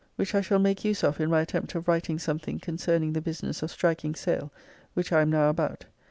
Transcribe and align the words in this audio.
Which 0.15 0.33
I 0.33 0.41
shall 0.41 0.57
make 0.57 0.83
use 0.83 1.03
of 1.03 1.19
in 1.21 1.29
my 1.29 1.41
attempt 1.41 1.75
of 1.75 1.87
writing 1.87 2.17
something 2.17 2.57
concerning 2.57 3.13
the 3.13 3.21
business 3.21 3.61
of 3.61 3.69
striking 3.69 4.15
sail, 4.15 4.51
which 4.95 5.11
I 5.13 5.21
am 5.21 5.29
now 5.29 5.47
about. 5.47 5.85